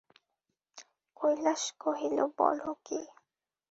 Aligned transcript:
কৈলাস 1.17 1.63
কহিল, 1.81 2.17
বল 2.37 2.59
কী! 2.85 2.99